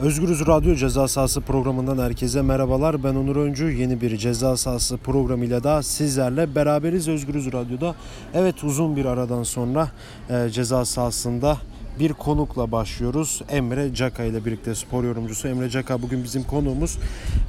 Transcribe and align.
Özgürüz 0.00 0.46
Radyo 0.46 0.74
Ceza 0.74 1.08
Sahası 1.08 1.40
programından 1.40 1.98
herkese 1.98 2.42
merhabalar. 2.42 3.04
Ben 3.04 3.14
Onur 3.14 3.36
Öncü. 3.36 3.72
Yeni 3.72 4.00
bir 4.00 4.16
Ceza 4.16 4.56
Sahası 4.56 4.96
programıyla 4.96 5.64
da 5.64 5.82
sizlerle 5.82 6.54
beraberiz 6.54 7.08
Özgürüz 7.08 7.52
Radyo'da. 7.52 7.94
Evet 8.34 8.64
uzun 8.64 8.96
bir 8.96 9.04
aradan 9.04 9.42
sonra 9.42 9.88
e, 10.30 10.48
ceza 10.50 10.84
sahasında 10.84 11.58
bir 12.00 12.12
konukla 12.12 12.72
başlıyoruz. 12.72 13.42
Emre 13.50 13.94
Caka 13.94 14.24
ile 14.24 14.44
birlikte 14.44 14.74
spor 14.74 15.04
yorumcusu 15.04 15.48
Emre 15.48 15.70
Caka 15.70 16.02
bugün 16.02 16.24
bizim 16.24 16.44
konuğumuz. 16.44 16.98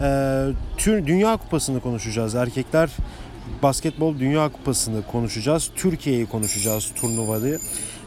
E, 0.02 0.48
Dünya 0.86 1.38
Kupası'nı 1.38 1.80
konuşacağız. 1.80 2.36
Erkekler 2.36 2.90
Basketbol 3.64 4.20
Dünya 4.20 4.52
Kupası'nı 4.52 5.02
konuşacağız. 5.12 5.72
Türkiye'yi 5.76 6.26
konuşacağız 6.26 6.92
turnuvayı. 6.96 7.60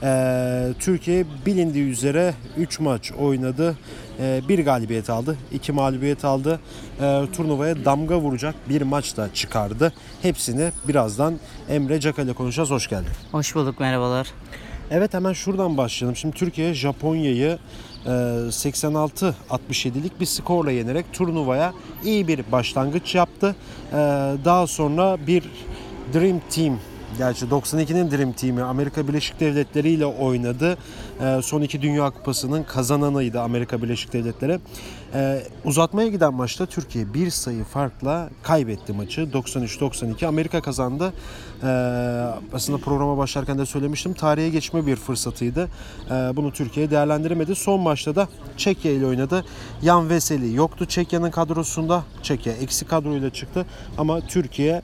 Ee, 0.03 0.69
Türkiye 0.79 1.25
bilindiği 1.47 1.85
üzere 1.85 2.35
3 2.57 2.81
maç 2.81 3.13
oynadı. 3.13 3.77
Ee, 4.21 4.41
bir 4.49 4.65
galibiyet 4.65 5.11
aldı, 5.11 5.37
iki 5.53 5.73
mağlubiyet 5.73 6.25
aldı. 6.25 6.61
Ee, 7.01 7.23
turnuvaya 7.33 7.85
damga 7.85 8.19
vuracak 8.19 8.55
bir 8.69 8.83
maç 8.83 9.17
da 9.17 9.35
çıkardı. 9.35 9.93
Hepsini 10.23 10.73
birazdan 10.89 11.35
Emre 11.69 12.01
Caka 12.01 12.23
ile 12.23 12.33
konuşacağız. 12.33 12.71
Hoş 12.71 12.89
geldin. 12.89 13.13
Hoş 13.33 13.55
bulduk 13.55 13.81
merhabalar. 13.81 14.27
Evet 14.91 15.15
hemen 15.15 15.33
şuradan 15.33 15.77
başlayalım. 15.77 16.17
Şimdi 16.17 16.37
Türkiye 16.37 16.75
Japonya'yı 16.75 17.59
e, 18.07 18.09
86-67'lik 18.09 20.21
bir 20.21 20.27
skorla 20.27 20.71
yenerek 20.71 21.13
turnuvaya 21.13 21.73
iyi 22.05 22.29
bir 22.29 22.53
başlangıç 22.53 23.15
yaptı. 23.15 23.57
E, 23.93 23.97
Daha 24.45 24.67
sonra 24.67 25.27
bir 25.27 25.45
Dream 26.15 26.41
Team 26.51 26.79
Gerçi 27.19 27.47
92'nin 27.47 28.11
Dream 28.11 28.33
Team'i 28.33 28.63
Amerika 28.63 29.09
Birleşik 29.09 29.41
Devletleri 29.41 29.91
ile 29.91 30.07
oynadı. 30.07 30.79
E, 31.21 31.43
Son 31.43 31.63
iki 31.63 31.83
Dünya 31.83 32.11
Kupası'nın 32.11 32.63
kazananıydı 32.63 33.41
Amerika 33.41 33.83
Birleşik 33.83 34.13
Devletleri. 34.13 34.59
E, 35.15 35.43
Uzatmaya 35.65 36.09
giden 36.09 36.35
maçta 36.35 36.67
Türkiye 36.67 37.15
bir 37.15 37.31
sayı 37.31 37.65
farkla 37.65 38.31
kaybetti 38.43 38.93
maçı. 38.93 39.21
93-92 39.21 40.27
Amerika 40.27 40.61
kazandı. 40.61 41.13
E, 41.63 41.67
Aslında 42.55 42.79
programa 42.79 43.19
başlarken 43.19 43.59
de 43.59 43.67
söylemiştim. 43.67 44.15
Tarihe 44.15 44.49
geçme 44.49 44.87
bir 44.87 44.97
fırsatıydı. 44.97 45.69
Bunu 46.11 46.53
Türkiye 46.53 46.91
değerlendiremedi. 46.91 47.55
Son 47.55 47.81
maçta 47.81 48.17
da 48.17 48.29
Çekya 48.57 48.93
ile 48.93 49.07
oynadı. 49.07 49.45
Yan 49.83 50.09
Veseli 50.11 50.55
yoktu 50.55 50.87
Çekya'nın 50.87 51.31
kadrosunda. 51.31 52.05
Çekya 52.23 52.53
eksi 52.53 52.85
kadroyla 52.85 53.31
çıktı. 53.31 53.67
Ama 53.99 54.21
Türkiye 54.21 54.83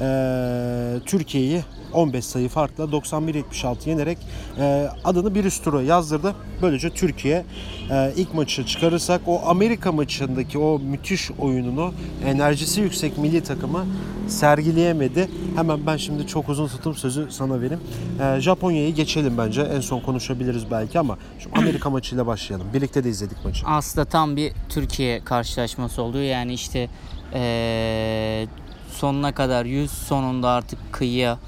e, 0.00 1.00
Türkiye'yi 1.06 1.62
15 1.92 2.24
sayı 2.24 2.48
farkla 2.48 2.84
91-76 2.84 3.88
yenerek 3.88 4.18
e, 4.58 4.88
adını 5.04 5.34
bir 5.34 5.44
üst 5.44 5.64
tura 5.64 5.82
yazdırdı. 5.82 6.34
Böylece 6.62 6.90
Türkiye 6.90 7.44
e, 7.90 8.12
ilk 8.16 8.34
maçı 8.34 8.66
çıkarırsak 8.66 9.20
o 9.26 9.42
Amerika 9.46 9.92
maçındaki 9.92 10.58
o 10.58 10.78
müthiş 10.78 11.30
oyununu 11.30 11.94
enerjisi 12.26 12.80
yüksek 12.80 13.18
milli 13.18 13.42
takımı 13.42 13.86
sergileyemedi. 14.28 15.28
Hemen 15.56 15.86
ben 15.86 15.96
şimdi 15.96 16.26
çok 16.26 16.48
uzun 16.48 16.66
tutum 16.68 16.94
sözü 16.94 17.26
sana 17.30 17.60
vereyim. 17.60 17.80
E, 18.20 18.40
Japonya'yı 18.40 18.94
geçelim 18.94 19.38
bence. 19.38 19.62
En 19.62 19.80
son 19.80 20.00
konuşabiliriz 20.00 20.70
belki 20.70 20.98
ama 20.98 21.18
şu 21.38 21.50
Amerika 21.58 21.90
maçıyla 21.90 22.26
başlayalım. 22.26 22.66
Birlikte 22.74 23.04
de 23.04 23.08
izledik 23.08 23.44
maçı. 23.44 23.66
Aslında 23.66 24.04
tam 24.04 24.36
bir 24.36 24.52
Türkiye 24.68 25.24
karşılaşması 25.24 26.02
oldu. 26.02 26.18
Yani 26.18 26.52
işte 26.54 26.88
eee, 27.34 28.46
sonuna 28.90 29.34
kadar 29.34 29.64
yüz 29.64 29.90
sonunda 29.90 30.48
artık 30.50 30.78
kıyıya 30.92 31.38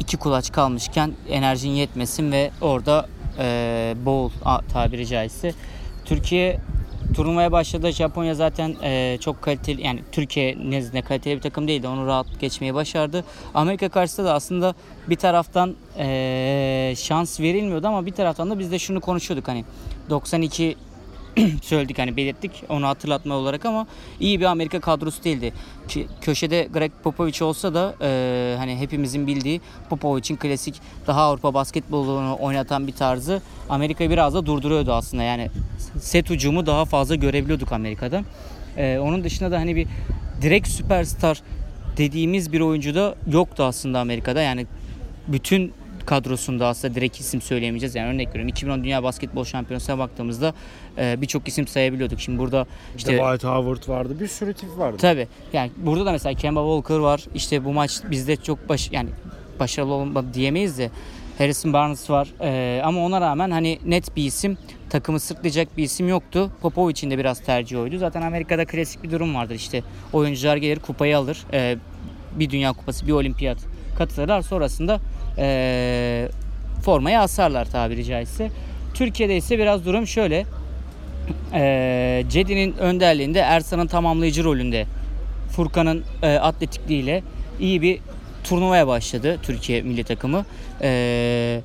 iki 0.00 0.16
kulaç 0.16 0.52
kalmışken 0.52 1.12
enerjin 1.28 1.70
yetmesin 1.70 2.32
ve 2.32 2.50
orada 2.60 3.06
eee 3.38 3.96
boğul 4.04 4.30
tabiri 4.72 5.06
caizse. 5.06 5.52
Türkiye 6.04 6.58
turnuvaya 7.14 7.52
başladı. 7.52 7.92
Japonya 7.92 8.34
zaten 8.34 8.76
eee, 8.82 9.18
çok 9.20 9.42
kaliteli 9.42 9.86
yani 9.86 10.00
Türkiye 10.12 10.56
nezdinde 10.70 11.02
kaliteli 11.02 11.36
bir 11.36 11.40
takım 11.40 11.68
değildi. 11.68 11.88
Onu 11.88 12.06
rahat 12.06 12.40
geçmeyi 12.40 12.74
başardı. 12.74 13.24
Amerika 13.54 13.88
karşısında 13.88 14.26
da 14.26 14.34
aslında 14.34 14.74
bir 15.08 15.16
taraftan 15.16 15.74
eee, 15.98 16.94
şans 16.96 17.40
verilmiyordu 17.40 17.86
ama 17.86 18.06
bir 18.06 18.12
taraftan 18.12 18.50
da 18.50 18.58
biz 18.58 18.72
de 18.72 18.78
şunu 18.78 19.00
konuşuyorduk 19.00 19.48
hani 19.48 19.64
92 20.10 20.76
söyledik 21.62 21.98
hani 21.98 22.16
belirttik 22.16 22.64
onu 22.68 22.86
hatırlatma 22.86 23.34
olarak 23.34 23.64
ama 23.64 23.86
iyi 24.20 24.40
bir 24.40 24.44
Amerika 24.44 24.80
kadrosu 24.80 25.24
değildi. 25.24 25.52
Köşede 26.20 26.68
Greg 26.72 26.92
Popovich 27.02 27.42
olsa 27.42 27.74
da 27.74 27.94
e, 28.02 28.54
hani 28.58 28.76
hepimizin 28.76 29.26
bildiği 29.26 29.60
Popovich'in 29.90 30.36
klasik 30.36 30.74
daha 31.06 31.22
Avrupa 31.22 31.54
basketbolunu 31.54 32.36
oynatan 32.40 32.86
bir 32.86 32.92
tarzı 32.92 33.42
Amerika'yı 33.68 34.10
biraz 34.10 34.34
da 34.34 34.46
durduruyordu 34.46 34.92
aslında. 34.92 35.22
Yani 35.22 35.50
set 36.00 36.30
ucumu 36.30 36.66
daha 36.66 36.84
fazla 36.84 37.14
görebiliyorduk 37.14 37.72
Amerika'da. 37.72 38.22
E, 38.76 38.98
onun 38.98 39.24
dışında 39.24 39.50
da 39.50 39.58
hani 39.58 39.76
bir 39.76 39.86
direkt 40.42 40.68
süperstar 40.68 41.42
dediğimiz 41.96 42.52
bir 42.52 42.60
oyuncu 42.60 42.94
da 42.94 43.14
yoktu 43.26 43.64
aslında 43.64 44.00
Amerika'da. 44.00 44.42
Yani 44.42 44.66
bütün 45.28 45.72
kadrosunda 46.10 46.66
aslında 46.66 46.94
direkt 46.94 47.20
isim 47.20 47.40
söyleyemeyeceğiz. 47.40 47.94
Yani 47.94 48.08
örnek 48.08 48.28
veriyorum 48.28 48.48
2010 48.48 48.84
Dünya 48.84 49.02
Basketbol 49.02 49.44
Şampiyonası'na 49.44 49.98
baktığımızda 49.98 50.54
e, 50.98 51.20
birçok 51.20 51.48
isim 51.48 51.66
sayabiliyorduk. 51.66 52.20
Şimdi 52.20 52.38
burada 52.38 52.66
İşte 52.96 53.12
Dwight 53.12 53.44
Howard 53.44 53.88
vardı. 53.88 54.20
Bir 54.20 54.28
sürü 54.28 54.54
tip 54.54 54.78
vardı. 54.78 54.96
tabi 54.96 55.28
yani 55.52 55.70
burada 55.76 56.06
da 56.06 56.12
mesela 56.12 56.34
Kemba 56.34 56.60
Walker 56.60 56.98
var. 56.98 57.24
İşte 57.34 57.64
bu 57.64 57.72
maç 57.72 58.00
bizde 58.10 58.36
çok 58.36 58.68
baş 58.68 58.92
yani 58.92 59.08
başarılı 59.60 59.92
olmadı 59.92 60.26
diyemeyiz 60.34 60.78
de 60.78 60.90
Harrison 61.38 61.72
Barnes 61.72 62.10
var. 62.10 62.28
E, 62.40 62.82
ama 62.84 63.04
ona 63.04 63.20
rağmen 63.20 63.50
hani 63.50 63.78
net 63.86 64.16
bir 64.16 64.24
isim 64.24 64.58
takımı 64.90 65.20
sırtlayacak 65.20 65.76
bir 65.76 65.82
isim 65.82 66.08
yoktu. 66.08 66.50
Popovic'in 66.60 67.10
de 67.10 67.18
biraz 67.18 67.40
tercihi 67.40 67.80
oydu. 67.80 67.98
Zaten 67.98 68.22
Amerika'da 68.22 68.64
klasik 68.64 69.02
bir 69.02 69.10
durum 69.10 69.34
vardır. 69.34 69.54
İşte 69.54 69.82
oyuncular 70.12 70.56
gelir 70.56 70.78
kupayı 70.78 71.18
alır. 71.18 71.44
E, 71.52 71.76
bir 72.38 72.50
dünya 72.50 72.72
kupası, 72.72 73.06
bir 73.06 73.12
olimpiyat 73.12 73.58
katılırlar. 73.98 74.42
Sonrasında 74.42 75.00
e, 75.38 76.28
formayı 76.82 77.20
asarlar 77.20 77.64
tabiri 77.64 78.04
caizse. 78.04 78.50
Türkiye'de 78.94 79.36
ise 79.36 79.58
biraz 79.58 79.84
durum 79.84 80.06
şöyle. 80.06 80.46
E, 81.54 82.24
Cedi'nin 82.28 82.76
önderliğinde 82.76 83.38
Ersan'ın 83.38 83.86
tamamlayıcı 83.86 84.44
rolünde 84.44 84.86
Furkan'ın 85.50 86.04
e, 86.22 86.34
atletikliğiyle 86.34 87.22
iyi 87.60 87.82
bir 87.82 88.00
turnuvaya 88.44 88.86
başladı 88.86 89.38
Türkiye 89.42 89.82
milli 89.82 90.04
takımı. 90.04 90.44
E, 90.82 91.60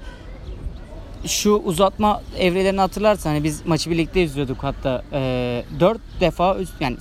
şu 1.25 1.51
uzatma 1.51 2.21
evrelerini 2.39 2.79
hatırlarsan 2.79 3.29
hani 3.29 3.43
biz 3.43 3.65
maçı 3.65 3.91
birlikte 3.91 4.23
izliyorduk 4.23 4.63
hatta 4.63 5.03
e, 5.13 5.63
4 5.79 5.99
defa 6.19 6.55
üst, 6.55 6.73
yani 6.79 6.97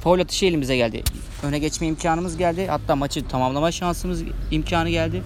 faul 0.00 0.20
atışı 0.20 0.46
elimize 0.46 0.76
geldi. 0.76 1.02
Öne 1.42 1.58
geçme 1.58 1.86
imkanımız 1.86 2.36
geldi. 2.36 2.66
Hatta 2.66 2.96
maçı 2.96 3.28
tamamlama 3.28 3.72
şansımız 3.72 4.22
imkanı 4.50 4.90
geldi. 4.90 5.22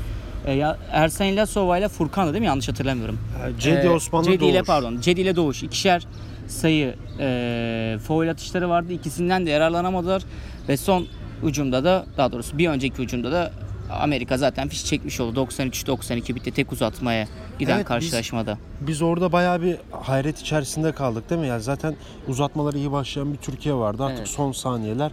E, 0.47 0.53
ya 0.53 0.78
Ersan 0.91 1.27
İlyasova 1.27 1.78
ile 1.78 1.88
Furkan'dı 1.88 2.32
değil 2.32 2.41
mi? 2.41 2.47
Yanlış 2.47 2.69
hatırlamıyorum. 2.69 3.19
E, 3.56 3.60
Cedi 3.60 3.87
Ee, 3.87 3.91
Osmanlı 3.91 4.27
Cedi 4.27 4.44
ile 4.44 4.59
Doğuş. 4.59 4.66
pardon. 4.66 5.00
Cedi 5.00 5.21
ile 5.21 5.37
Doğuş. 5.37 5.62
ikişer 5.62 6.06
sayı 6.49 6.94
e, 7.21 7.97
foul 8.06 8.28
atışları 8.28 8.69
vardı. 8.69 8.93
İkisinden 8.93 9.47
de 9.47 9.50
yararlanamadılar. 9.50 10.22
Ve 10.69 10.77
son 10.77 11.06
ucumda 11.43 11.84
da 11.84 12.06
daha 12.16 12.33
doğrusu 12.33 12.59
bir 12.59 12.69
önceki 12.69 13.03
ucumda 13.03 13.33
da 13.33 13.53
Amerika 14.00 14.38
zaten 14.38 14.69
fiş 14.69 14.84
çekmiş 14.84 15.21
oldu. 15.21 15.41
93-92 15.41 16.34
bitti 16.34 16.50
tek 16.53 16.72
uzatmaya 16.72 17.27
giden 17.59 17.72
Evet, 17.75 17.81
biz- 17.84 17.88
karşılaşmada. 17.88 18.59
Biz 18.81 19.03
orada 19.03 19.33
bayağı 19.33 19.62
bir 19.62 19.77
hayret 19.91 20.41
içerisinde 20.41 20.93
kaldık 20.93 21.31
değil 21.31 21.41
mi? 21.41 21.47
Yani 21.49 21.62
zaten 21.62 21.97
uzatmaları 22.28 22.78
iyi 22.78 22.93
başlayan 22.93 23.33
bir 23.33 23.38
Türkiye 23.38 23.75
vardı. 23.75 24.04
Artık 24.04 24.19
Evet. 24.19 24.28
son 24.28 24.53
saniyeler. 24.53 25.10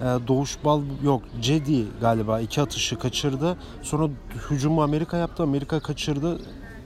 Ee, 0.00 0.04
Doğuş 0.28 0.58
Bal 0.64 0.80
yok. 1.04 1.22
Cedi 1.42 1.84
galiba 2.00 2.40
iki 2.40 2.62
atışı 2.62 2.98
kaçırdı. 2.98 3.56
Sonra 3.82 4.08
hücumu 4.50 4.82
Amerika 4.82 5.16
yaptı. 5.16 5.42
Amerika 5.42 5.80
kaçırdı. 5.80 6.38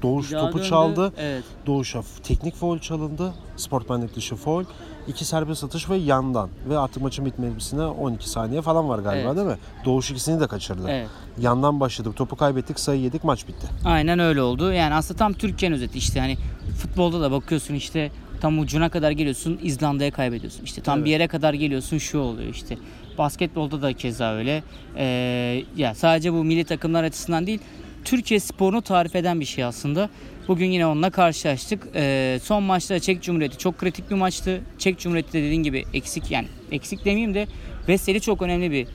Doğuş 0.03 0.31
topu 0.31 0.59
döndü. 0.59 0.69
çaldı. 0.69 1.13
Evet. 1.19 1.45
Doğuş'a 1.67 2.03
teknik 2.23 2.55
foul 2.55 2.79
çalındı. 2.79 3.35
Sportmenlik 3.57 4.17
dışı 4.17 4.37
foul. 4.37 4.65
İki 5.09 5.25
serbest 5.25 5.65
atış 5.65 5.91
ve 5.91 5.97
yandan. 5.97 6.49
Ve 6.69 6.79
artık 6.79 7.03
maçın 7.03 7.25
bitmesine 7.27 7.83
12 7.85 8.31
saniye 8.31 8.63
falan 8.63 8.89
var 8.89 8.99
galiba 8.99 9.27
Evet. 9.29 9.37
değil 9.37 9.47
mi? 9.49 9.57
Doğuş 9.85 10.11
ikisini 10.11 10.41
de 10.41 10.47
kaçırdı. 10.47 10.89
Evet. 10.89 11.09
Yandan 11.39 11.81
başladık. 11.81 12.17
Topu 12.17 12.37
kaybettik. 12.37 12.81
Sayı 12.81 13.01
yedik. 13.01 13.25
Maç 13.25 13.49
bitti. 13.49 13.67
Aynen 13.85 14.19
öyle 14.19 14.43
oldu. 14.43 14.73
Yani 14.73 14.95
aslında 14.95 15.19
tam 15.19 15.33
Türkiye'nin 15.33 15.77
özeti 15.77 15.99
işte 15.99 16.21
hani 16.21 16.37
futbolda 16.79 17.21
da 17.21 17.31
bakıyorsun 17.33 17.75
işte 17.75 18.11
tam 18.41 18.59
ucuna 18.59 18.89
kadar 18.89 19.11
geliyorsun 19.11 19.59
İzlanda'ya 19.63 20.11
kaybediyorsun. 20.11 20.65
İşte 20.65 20.83
tam 20.83 20.99
Evet. 20.99 21.07
bir 21.07 21.11
yere 21.11 21.27
kadar 21.29 21.55
geliyorsun 21.55 21.99
şu 21.99 22.19
oluyor 22.19 22.55
işte. 22.55 22.77
Basketbolda 23.19 23.83
da 23.83 23.93
keza 23.93 24.35
öyle. 24.35 24.63
Ee, 24.97 25.63
ya 25.77 25.95
sadece 25.95 26.33
bu 26.33 26.45
milli 26.45 26.65
takımlar 26.65 27.05
açısından 27.05 27.47
değil 27.47 27.61
Türkiye 28.05 28.41
sporunu 28.41 28.83
tarif 28.83 29.17
eden 29.17 29.41
bir 29.41 29.45
şey 29.45 29.65
aslında. 29.65 30.09
Bugün 30.49 30.67
yine 30.71 30.87
onunla 30.87 31.11
karşılaştık. 31.11 31.89
Ee, 31.95 32.39
son 32.43 32.63
maçta 32.63 32.99
Çek 33.01 33.23
Cumhuriyeti 33.23 33.59
çok 33.59 33.79
kritik 33.79 34.11
bir 34.11 34.15
maçtı. 34.15 34.61
Çek 34.79 34.99
Cumhuriyeti 34.99 35.33
de 35.33 35.43
dediğin 35.43 35.63
gibi 35.63 35.85
eksik 35.95 36.31
yani 36.31 36.49
eksik 36.73 37.05
demeyeyim 37.05 37.35
de 37.35 37.47
Veseli 37.89 38.21
çok 38.21 38.43
önemli 38.43 38.71
bir 38.71 38.87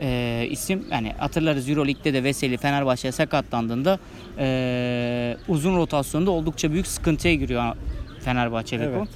e, 0.00 0.46
isim. 0.50 0.84
Yani 0.90 1.12
hatırlarız 1.18 1.68
Euroleague'de 1.68 2.14
de 2.14 2.24
Veseli 2.24 2.56
Fenerbahçe'ye 2.56 3.12
sakatlandığında 3.12 3.98
e, 4.38 5.36
uzun 5.48 5.76
rotasyonda 5.76 6.30
oldukça 6.30 6.72
büyük 6.72 6.86
sıkıntıya 6.86 7.34
giriyor 7.34 7.76
Fenerbahçe 8.24 8.80
Beko. 8.80 8.90
Evet. 8.90 9.08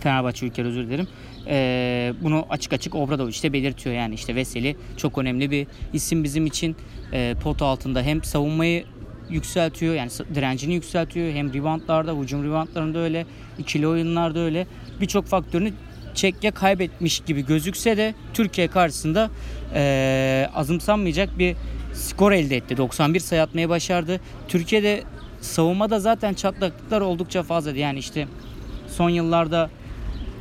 Fenerbahçe 0.00 0.46
ülkeler 0.46 0.68
özür 0.68 0.86
dilerim. 0.86 1.08
Ee, 1.46 2.12
bunu 2.22 2.46
açık 2.50 2.72
açık 2.72 2.94
Obradoviç 2.94 3.44
de 3.44 3.52
belirtiyor 3.52 3.96
yani 3.96 4.14
işte 4.14 4.34
Veseli 4.34 4.76
çok 4.96 5.18
önemli 5.18 5.50
bir 5.50 5.66
isim 5.92 6.24
bizim 6.24 6.46
için. 6.46 6.76
Ee, 7.12 7.34
pot 7.42 7.62
altında 7.62 8.02
hem 8.02 8.24
savunmayı 8.24 8.84
yükseltiyor 9.30 9.94
yani 9.94 10.10
direncini 10.34 10.74
yükseltiyor 10.74 11.32
hem 11.32 11.54
reboundlarda 11.54 12.12
hücum 12.12 12.44
reboundlarında 12.44 12.98
öyle 12.98 13.26
ikili 13.58 13.86
oyunlarda 13.88 14.38
öyle 14.38 14.66
birçok 15.00 15.26
faktörünü 15.26 15.72
Çekya 16.14 16.50
kaybetmiş 16.50 17.20
gibi 17.20 17.46
gözükse 17.46 17.96
de 17.96 18.14
Türkiye 18.34 18.68
karşısında 18.68 19.30
eee, 19.74 20.50
azımsanmayacak 20.54 21.38
bir 21.38 21.56
skor 21.94 22.32
elde 22.32 22.56
etti. 22.56 22.76
91 22.76 23.20
sayı 23.20 23.42
atmayı 23.42 23.68
başardı. 23.68 24.20
Türkiye'de 24.48 25.02
savunmada 25.40 26.00
zaten 26.00 26.34
çatlaklıklar 26.34 27.00
oldukça 27.00 27.42
fazlaydı. 27.42 27.78
Yani 27.78 27.98
işte 27.98 28.28
son 28.88 29.10
yıllarda 29.10 29.70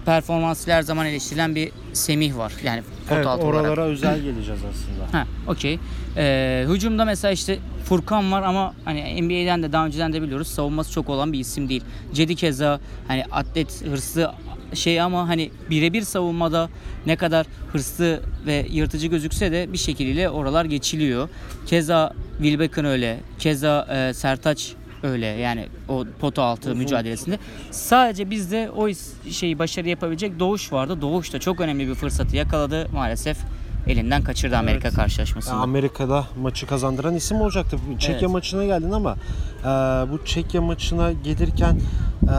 performansı 0.06 0.72
her 0.72 0.81
zaman 0.81 1.06
eleştirilen 1.06 1.56
bir 1.56 1.72
Semih 1.94 2.38
var. 2.38 2.54
Yani 2.63 2.81
pot 2.81 3.18
Evet, 3.18 3.28
altı 3.28 3.46
olarak. 3.46 3.62
oralara 3.62 3.81
özel 3.86 4.19
geleceğiz 4.22 4.62
aslında. 4.72 5.18
Ha, 5.19 5.28
okey. 5.48 5.80
Ee, 6.18 6.66
hücumda 6.69 7.06
mesela 7.06 7.31
işte 7.31 7.60
Furkan 7.86 8.31
var 8.31 8.42
ama 8.44 8.74
hani 8.86 9.22
NBA'den 9.22 9.63
de 9.63 9.72
daha 9.72 9.86
önceden 9.86 10.13
de 10.13 10.22
biliyoruz 10.22 10.48
savunması 10.48 10.92
çok 10.92 11.10
olan 11.10 11.34
bir 11.34 11.40
isim 11.40 11.69
değil. 11.69 11.84
Cedi 12.13 12.36
keza 12.36 12.80
hani 13.07 13.25
atlet 13.31 13.86
hırslı 13.86 14.31
şey 14.74 15.02
ama 15.02 15.28
hani 15.28 15.52
birebir 15.69 16.02
savunmada 16.02 16.69
ne 17.06 17.16
kadar 17.16 17.45
hırslı 17.72 18.22
ve 18.45 18.66
yırtıcı 18.72 19.07
gözükse 19.07 19.52
de 19.52 19.74
bir 19.74 19.78
şekilde 19.78 20.30
oralar 20.30 20.66
geçiliyor. 20.66 21.30
Keza 21.66 22.13
Wilbekin 22.38 22.84
öyle. 22.84 23.19
Keza 23.40 23.88
e, 23.92 24.13
Sertaç 24.13 24.74
öyle 25.04 25.25
yani 25.25 25.68
o 25.88 26.06
pota 26.19 26.44
altı 26.44 26.75
mücadelesinde. 26.75 27.40
Sadece 27.72 28.30
bizde 28.30 28.69
o 28.78 28.90
şeyi 29.31 29.60
başarı 29.60 29.90
yapabilecek 29.90 30.40
Doğuş 30.40 30.74
vardı. 30.74 31.01
Doğuş 31.01 31.34
da 31.34 31.40
çok 31.40 31.60
önemli 31.60 31.88
bir 31.88 31.96
fırsatı 31.96 32.36
yakaladı. 32.36 32.90
Maalesef 32.94 33.38
elinden 33.88 34.22
kaçırdı 34.24 34.58
Amerika 34.58 34.88
Evet. 34.88 34.96
karşılaşmasında. 34.98 35.56
Ya 35.56 35.62
Amerika'da 35.62 36.26
maçı 36.42 36.68
kazandıran 36.68 37.16
isim 37.16 37.42
olacaktı. 37.42 37.78
Çekya 38.00 38.20
Evet. 38.20 38.30
maçına 38.30 38.66
geldin 38.66 38.92
ama 38.92 39.16
e, 39.64 39.66
bu 40.12 40.26
Çekya 40.26 40.62
maçına 40.62 41.12
gelirken 41.12 41.80
e, 42.24 42.31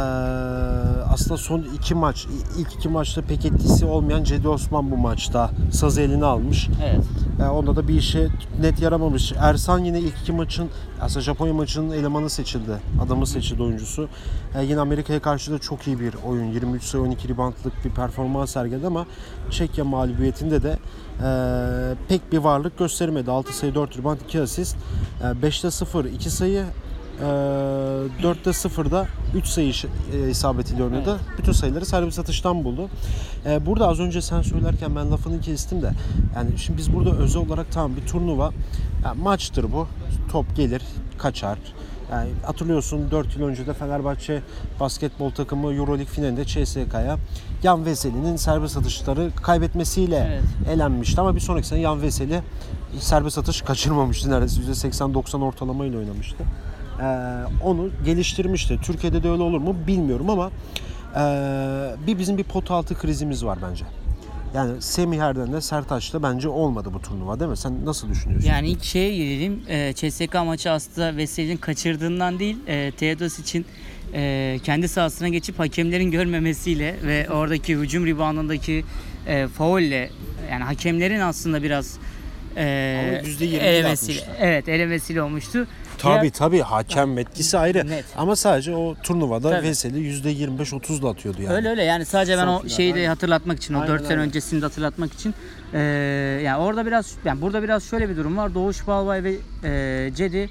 aslında 1.13 1.37
son 1.37 1.67
iki 1.75 1.95
maç, 1.95 2.27
ilk 2.59 2.75
iki 2.75 2.89
maçta 2.89 3.23
pek 3.23 3.45
etkisi 3.45 3.85
olmayan 3.87 4.25
Cedi 4.25 4.49
Osman 4.49 4.91
bu 4.91 4.97
maçta 4.97 5.51
sazı 5.73 6.01
eline 6.01 6.25
almış. 6.25 6.69
Evet. 6.85 7.05
E, 7.41 7.45
onda 7.45 7.77
da 7.77 7.89
bir 7.89 7.95
işe 7.95 8.29
net 8.61 8.81
yaramamış. 8.81 9.33
Ersan 9.39 9.79
yine 9.85 10.01
ilk 10.01 10.19
iki 10.23 10.33
maçın, 10.33 10.69
aslında 11.01 11.21
Japonya 11.21 11.55
maçının 11.55 11.93
elemanı 11.93 12.31
seçildi. 12.31 12.73
Adamı 13.07 13.27
seçildi 13.27 13.63
oyuncusu. 13.63 14.09
E, 14.55 14.65
yine 14.65 14.81
Amerika'ya 14.81 15.21
karşı 15.21 15.53
da 15.53 15.59
çok 15.59 15.87
iyi 15.87 16.01
bir 16.01 16.15
oyun. 16.27 16.45
23 16.45 16.83
sayı 16.83 17.05
12 17.05 17.29
reboundlık 17.29 17.85
bir 17.85 17.91
performans 17.91 18.51
sergiledi 18.53 18.87
ama 18.87 19.07
Çekya 19.51 19.85
mağlubiyetinde 19.85 20.63
de 20.63 20.79
e, 21.25 21.94
pek 22.08 22.32
bir 22.32 22.38
varlık 22.38 22.78
göstermedi. 22.78 23.31
6 23.31 23.56
sayı 23.56 23.75
4 23.75 23.99
rebound 23.99 24.20
2 24.20 24.40
asist. 24.40 24.76
E, 25.22 25.25
5'te 25.25 25.70
0 25.70 26.05
2 26.05 26.31
sayı 26.31 26.64
e, 27.20 27.25
4'te 28.22 28.50
0'da 28.50 29.06
3 29.34 29.46
sayı 29.46 29.72
e, 30.14 30.31
isabetiyle 30.31 30.84
oynadı. 30.84 31.19
Bütün 31.38 31.52
sayıları 31.52 31.87
serbest 31.87 32.19
atıştan 32.19 32.64
buldu. 32.64 32.88
E, 33.46 33.67
burada 33.67 33.88
az 33.88 34.00
önce 34.00 34.22
sen 34.22 34.43
söylerken 34.43 34.96
ben 34.96 35.11
lafını 35.11 35.40
kestim 35.40 35.82
de 35.82 35.90
yani 36.37 36.58
şimdi 36.58 36.78
biz 36.78 36.93
burada 36.94 37.11
özel 37.11 37.43
olarak 37.43 37.72
tamam 37.72 37.96
bir 37.96 38.06
turnuva 38.06 38.50
yani 39.05 39.22
maçtır 39.22 39.72
bu. 39.72 39.87
Top 40.32 40.56
gelir, 40.56 40.82
kaçar. 41.19 41.58
Yani 42.11 42.31
hatırlıyorsun 42.47 43.11
4 43.11 43.37
yıl 43.37 43.47
önce 43.47 43.67
de 43.67 43.75
Fenerbahçe 43.75 44.43
basketbol 44.81 45.31
takımı 45.31 45.73
EuroLeague 45.73 46.05
finalinde 46.05 46.45
CSK'ya 46.45 47.17
Yan 47.62 47.85
Veseli'nin 47.85 48.37
serbest 48.37 48.77
atışları 48.77 49.31
kaybetmesiyle 49.43 50.27
Evet. 50.31 50.43
elenmişti 50.75 51.21
ama 51.21 51.35
bir 51.35 51.41
sonraki 51.41 51.67
sene 51.67 51.81
Yan 51.81 52.03
Veseli 52.03 52.41
serbest 52.99 53.39
atış 53.39 53.62
kaçırmamıştı 53.62 54.31
neredeyse 54.31 54.61
%80-90 54.89 55.43
ortalamayla 55.45 55.99
oynamıştı. 55.99 56.45
Ee, 57.01 57.05
onu 57.65 57.89
geliştirmişti. 58.05 58.79
Türkiye'de 58.83 59.23
de 59.23 59.31
öyle 59.31 59.43
olur 59.43 59.61
mu 59.61 59.77
bilmiyorum 59.87 60.31
ama 60.31 60.51
ee, 61.17 61.91
bir 62.06 62.19
bizim 62.19 62.39
bir 62.39 62.45
pot 62.45 62.71
altı 62.71 62.95
krizimiz 62.95 63.45
var 63.45 63.59
bence. 63.71 63.85
Yani 64.55 64.82
Semih 64.82 65.19
Erden'le 65.19 65.61
Sertaç'la 65.61 66.23
bence 66.23 66.49
olmadı 66.49 66.88
bu 66.93 67.00
turnuva 67.02 67.41
değil 67.41 67.50
mi? 67.50 67.56
Sen 67.56 67.85
nasıl 67.85 68.08
düşünüyorsun? 68.11 68.49
Yani 68.49 68.69
ilk 68.69 68.85
şeye 68.85 69.17
girelim. 69.17 69.62
E, 69.69 69.93
CSK 69.94 70.35
maçı 70.35 70.70
aslında 70.70 71.17
Veseli'nin 71.17 71.56
kaçırdığından 71.56 72.38
değil, 72.38 72.56
e, 72.67 72.93
Teodos 72.97 73.38
için 73.38 73.67
e, 74.14 74.58
kendi 74.64 74.88
sahasına 74.88 75.29
geçip 75.29 75.58
hakemlerin 75.58 76.11
görmemesiyle 76.11 76.97
ve 77.06 77.31
oradaki 77.31 77.76
hücum 77.76 78.06
reboundındaki 78.06 78.85
e, 79.26 79.49
faulle 79.49 80.11
yani 80.50 80.64
hakemlerin 80.64 81.20
aslında 81.20 81.62
biraz 81.62 81.99
e, 82.56 83.20
Ama 83.23 83.29
%20 83.29 83.56
elemesiyle, 83.56 84.20
evet 84.41 84.69
elemesiyle 84.69 85.23
olmuştu. 85.23 85.67
Tabii 86.02 86.31
tabii 86.31 86.61
hakem 86.61 87.19
etkisi 87.19 87.58
ayrı. 87.58 87.88
Net. 87.88 88.05
Ama 88.17 88.37
sadece 88.37 88.75
o 88.76 88.94
turnuvada 89.02 89.50
Tabii. 89.50 89.67
Veseli 89.67 89.99
%25-30'la 89.99 91.11
atıyordu 91.11 91.43
yani. 91.43 91.55
Öyle 91.55 91.69
öyle 91.69 91.82
yani 91.82 92.05
sadece 92.05 92.38
ben 92.38 92.44
Son 92.44 92.55
o 92.55 92.58
final, 92.58 92.76
şeyi 92.76 92.94
de 92.94 92.99
aynen. 92.99 93.08
hatırlatmak 93.08 93.58
için 93.58 93.75
o 93.75 93.81
Aynen, 93.81 93.93
4 93.93 94.02
sene 94.02 94.11
aynen. 94.12 94.25
öncesini 94.29 94.61
de 94.62 94.64
hatırlatmak 94.67 95.12
için 95.12 95.35
eee, 95.75 95.81
yani 96.44 96.56
orada 96.56 96.87
biraz 96.87 97.14
yani 97.25 97.41
burada 97.41 97.62
biraz 97.62 97.85
şöyle 97.85 98.08
bir 98.08 98.17
durum 98.17 98.37
var. 98.37 98.55
Doğuş 98.55 98.87
Balbay 98.87 99.25
ve 99.25 99.35
eee 99.64 100.12
Cedi 100.14 100.50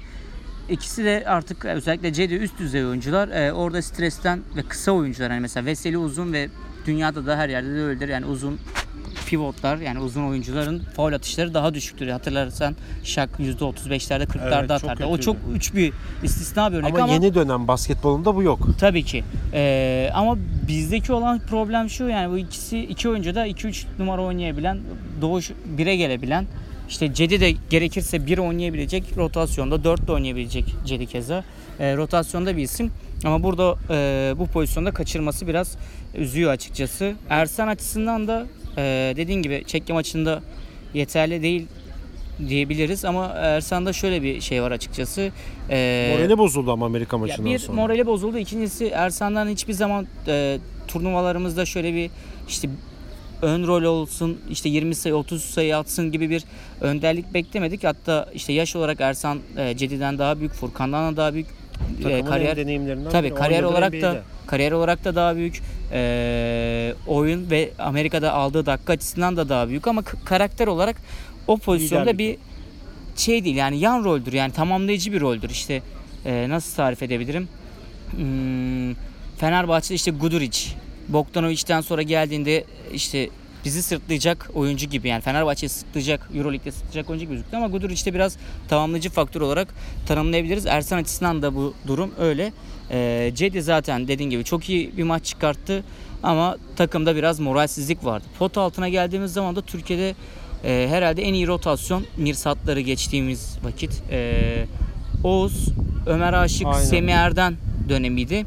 ikisi 0.68 1.04
de 1.04 1.24
artık 1.26 1.64
özellikle 1.64 2.12
Cedi 2.12 2.34
üst 2.34 2.58
düzey 2.58 2.86
oyuncular. 2.86 3.28
Eee, 3.28 3.52
orada 3.52 3.82
stresten 3.82 4.40
ve 4.56 4.62
kısa 4.62 4.92
oyuncular 4.92 5.30
hani 5.30 5.40
mesela 5.40 5.66
Veseli 5.66 5.98
uzun 5.98 6.32
ve 6.32 6.48
dünyada 6.86 7.26
da 7.26 7.36
her 7.36 7.48
yerde 7.48 7.74
de 7.74 7.82
öyledir. 7.82 8.08
Yani 8.08 8.26
uzun 8.26 8.58
pivotlar 9.30 9.76
yani 9.76 9.98
uzun 9.98 10.24
oyuncuların 10.24 10.82
faul 10.96 11.12
atışları 11.12 11.54
daha 11.54 11.74
düşüktür. 11.74 12.08
Hatırlarsan 12.08 12.76
Şak 13.04 13.30
%35'lerde 13.38 14.24
40'larda 14.24 14.58
Evet, 14.58 14.80
çok 14.80 14.90
atardı. 14.90 15.04
O 15.04 15.10
kötüydü. 15.10 15.24
çok 15.24 15.36
uç 15.56 15.74
bir 15.74 15.92
istisna 16.22 16.72
bir 16.72 16.76
örnek 16.76 16.94
ama, 16.94 17.04
ama 17.04 17.12
yeni 17.12 17.34
dönem 17.34 17.68
basketbolunda 17.68 18.34
bu 18.34 18.42
yok. 18.42 18.68
Tabii 18.80 19.02
ki. 19.02 19.24
Ee, 19.52 20.10
ama 20.14 20.38
bizdeki 20.68 21.12
olan 21.12 21.38
problem 21.38 21.90
şu 21.90 22.08
yani 22.08 22.32
bu 22.32 22.38
ikisi 22.38 22.78
iki 22.78 23.08
oyuncu 23.08 23.34
da 23.34 23.46
2-3 23.46 23.84
numara 23.98 24.22
oynayabilen, 24.22 24.78
doğuş 25.20 25.50
1'e 25.78 25.96
gelebilen, 25.96 26.46
işte 26.88 27.14
Cedi 27.14 27.40
de 27.40 27.50
gerekirse 27.70 28.26
1 28.26 28.38
oynayabilecek, 28.38 29.04
rotasyonda 29.16 29.84
4 29.84 30.06
de 30.06 30.12
oynayabilecek 30.12 30.64
Cedi 30.86 31.06
keza. 31.06 31.44
Ee, 31.80 31.96
rotasyonda 31.96 32.56
bir 32.56 32.62
isim. 32.62 32.90
Ama 33.24 33.42
burada 33.42 33.76
e, 33.90 34.34
bu 34.38 34.46
pozisyonda 34.46 34.90
kaçırması 34.90 35.46
biraz 35.46 35.76
üzüyor 36.14 36.50
açıkçası. 36.50 37.14
Ersan 37.28 37.68
açısından 37.68 38.28
da 38.28 38.46
e, 38.76 39.12
dediğin 39.16 39.42
gibi 39.42 39.64
Çekya 39.66 39.94
maçında 39.94 40.42
yeterli 40.94 41.42
değil 41.42 41.66
diyebiliriz 42.48 43.04
ama 43.04 43.26
Ersan'da 43.26 43.92
şöyle 43.92 44.22
bir 44.22 44.40
şey 44.40 44.62
var 44.62 44.70
açıkçası. 44.70 45.30
Ee, 45.70 46.14
Morali 46.16 46.38
bozuldu 46.38 46.72
ama 46.72 46.86
Amerika 46.86 47.18
maçından 47.18 47.52
bir 47.52 47.58
sonra. 47.58 47.76
morali 47.76 48.06
bozuldu. 48.06 48.38
İkincisi 48.38 48.86
Ersan'dan 48.86 49.48
hiçbir 49.48 49.72
zaman 49.72 50.06
e, 50.26 50.58
turnuvalarımızda 50.88 51.64
şöyle 51.66 51.94
bir 51.94 52.10
işte 52.48 52.68
ön 53.42 53.66
rol 53.66 53.82
olsun, 53.82 54.40
işte 54.50 54.68
20 54.68 54.94
sayı 54.94 55.14
30 55.16 55.44
sayı 55.44 55.76
atsın 55.76 56.12
gibi 56.12 56.30
bir 56.30 56.44
önderlik 56.80 57.34
beklemedik. 57.34 57.84
Hatta 57.84 58.28
işte 58.34 58.52
yaş 58.52 58.76
olarak 58.76 59.00
Ersan 59.00 59.38
e, 59.56 59.76
Cedi'den 59.76 60.18
daha 60.18 60.38
büyük, 60.38 60.52
Furkan'dan 60.52 61.12
da 61.12 61.16
daha 61.16 61.34
büyük 61.34 61.46
e, 62.08 62.24
kariyer 62.24 62.56
deneyimlerinden 62.56 63.10
Tabii 63.10 63.26
biri. 63.26 63.34
kariyer 63.34 63.62
olarak 63.62 63.92
da 63.92 63.96
NBA'de. 64.12 64.20
kariyer 64.46 64.72
olarak 64.72 65.04
da 65.04 65.14
daha 65.14 65.36
büyük. 65.36 65.60
E, 65.92 66.94
oyun 67.06 67.50
ve 67.50 67.70
Amerika'da 67.78 68.32
aldığı 68.32 68.66
dakika 68.66 68.92
açısından 68.92 69.36
da 69.36 69.48
daha 69.48 69.68
büyük 69.68 69.86
ama 69.88 70.02
k- 70.02 70.18
karakter 70.24 70.66
olarak 70.66 70.96
o 71.46 71.56
pozisyonda 71.58 72.18
bir 72.18 72.36
şey 73.16 73.44
değil 73.44 73.56
yani 73.56 73.78
yan 73.78 74.04
roldür 74.04 74.32
yani 74.32 74.52
tamamlayıcı 74.52 75.12
bir 75.12 75.20
roldür. 75.20 75.50
İşte 75.50 75.82
e, 76.26 76.46
nasıl 76.48 76.76
tarif 76.76 77.02
edebilirim? 77.02 77.48
Hmm, 78.10 78.94
Fenerbahçe'de 79.38 79.94
işte 79.94 80.10
Guduric, 80.10 80.68
Bogdanovic'den 81.08 81.80
sonra 81.80 82.02
geldiğinde 82.02 82.64
işte 82.94 83.28
bizi 83.64 83.82
sırtlayacak 83.82 84.50
oyuncu 84.54 84.86
gibi 84.86 85.08
yani 85.08 85.20
Fenerbahçe'yi 85.20 85.70
sırtlayacak, 85.70 86.30
Euroleague'de 86.34 86.72
sırtlayacak 86.72 87.10
oyuncu 87.10 87.26
gibi 87.26 87.34
gözüktü 87.34 87.56
ama 87.56 87.66
Guduric 87.66 88.04
de 88.04 88.14
biraz 88.14 88.36
tamamlayıcı 88.68 89.10
faktör 89.10 89.40
olarak 89.40 89.68
tanımlayabiliriz. 90.06 90.66
Ersan 90.66 90.98
açısından 90.98 91.42
da 91.42 91.54
bu 91.54 91.74
durum 91.86 92.10
öyle. 92.20 92.52
Ee, 92.90 93.32
Cedi 93.34 93.62
zaten 93.62 94.08
dediğin 94.08 94.30
gibi 94.30 94.44
çok 94.44 94.70
iyi 94.70 94.96
bir 94.96 95.02
maç 95.02 95.24
çıkarttı 95.24 95.82
ama 96.22 96.56
takımda 96.76 97.16
biraz 97.16 97.40
moralsizlik 97.40 98.04
vardı. 98.04 98.24
Pot 98.38 98.58
altına 98.58 98.88
geldiğimiz 98.88 99.32
zaman 99.32 99.56
da 99.56 99.62
Türkiye'de 99.62 100.14
e, 100.64 100.86
herhalde 100.90 101.22
en 101.22 101.34
iyi 101.34 101.46
rotasyon 101.46 102.04
Mirsatları 102.16 102.80
geçtiğimiz 102.80 103.58
vakit. 103.64 104.02
E, 104.10 104.32
Oğuz, 105.24 105.68
Ömer 106.06 106.32
Aşık, 106.32 106.66
Aynen. 106.66 106.84
Semih 106.84 107.12
Erden 107.12 107.54
dönemiydi. 107.88 108.46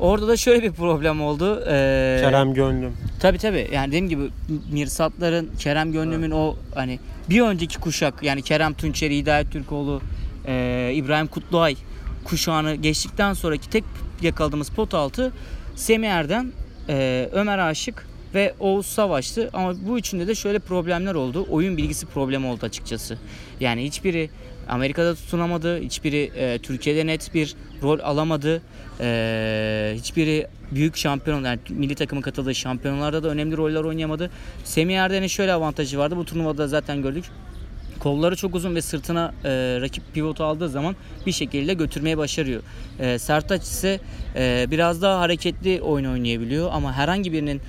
Orada 0.00 0.28
da 0.28 0.36
şöyle 0.36 0.62
bir 0.62 0.72
problem 0.72 1.22
oldu. 1.22 1.60
E, 1.60 2.18
Kerem 2.20 2.54
Gönlüm. 2.54 2.92
Tabii 3.24 3.38
tabii. 3.38 3.68
Yani 3.72 3.88
dediğim 3.88 4.08
gibi 4.08 4.30
Mirsatların, 4.72 5.50
Kerem 5.58 5.92
Gönlüm'ün 5.92 6.30
o 6.30 6.56
hani 6.74 6.98
bir 7.30 7.40
önceki 7.40 7.80
kuşak 7.80 8.22
yani 8.22 8.42
Kerem 8.42 8.74
Tunçeri, 8.74 9.16
Hidayet 9.16 9.52
Türkoğlu, 9.52 10.02
e, 10.46 10.90
İbrahim 10.94 11.26
Kutluay 11.26 11.76
kuşağını 12.24 12.74
geçtikten 12.74 13.32
sonraki 13.32 13.70
tek 13.70 13.84
yakaladığımız 14.22 14.68
pot 14.68 14.94
altı 14.94 15.32
Semih 15.76 16.08
Erden 16.08 16.52
e, 16.88 17.28
Ömer 17.32 17.58
Aşık 17.58 18.06
ve 18.34 18.54
Oğuz 18.60 18.86
Savaş'tı. 18.86 19.50
Ama 19.52 19.74
bu 19.88 19.98
üçünde 19.98 20.26
de 20.26 20.34
şöyle 20.34 20.58
problemler 20.58 21.14
oldu. 21.14 21.46
Oyun 21.50 21.76
bilgisi 21.76 22.06
problemi 22.06 22.46
oldu 22.46 22.66
açıkçası. 22.66 23.18
Yani 23.60 23.84
hiçbiri 23.84 24.30
Amerika'da 24.68 25.14
tutunamadı. 25.14 25.80
Hiçbiri 25.80 26.30
e, 26.36 26.58
Türkiye'de 26.58 27.06
net 27.06 27.34
bir 27.34 27.54
rol 27.82 27.98
alamadı. 28.00 28.62
E, 29.00 29.92
hiçbiri 29.96 30.46
büyük 30.74 30.96
şampiyon, 30.96 31.44
yani 31.44 31.58
milli 31.68 31.94
takımın 31.94 32.22
katıldığı 32.22 32.54
şampiyonlarda 32.54 33.22
da 33.22 33.28
önemli 33.28 33.56
roller 33.56 33.84
oynayamadı. 33.84 34.30
Semih 34.64 34.96
Erden'in 34.96 35.26
şöyle 35.26 35.52
avantajı 35.52 35.98
vardı. 35.98 36.16
Bu 36.16 36.24
turnuvada 36.24 36.68
zaten 36.68 37.02
gördük. 37.02 37.24
Kolları 37.98 38.36
çok 38.36 38.54
uzun 38.54 38.74
ve 38.74 38.82
sırtına 38.82 39.34
e, 39.44 39.50
rakip 39.80 40.14
pivotu 40.14 40.44
aldığı 40.44 40.68
zaman 40.68 40.96
bir 41.26 41.32
şekilde 41.32 41.74
götürmeye 41.74 42.18
başarıyor. 42.18 42.62
E, 42.98 43.18
Sertaç 43.18 43.62
ise 43.62 44.00
e, 44.36 44.66
biraz 44.70 45.02
daha 45.02 45.20
hareketli 45.20 45.80
oyun 45.82 46.04
oynayabiliyor 46.04 46.70
ama 46.72 46.92
herhangi 46.92 47.32
birinin 47.32 47.60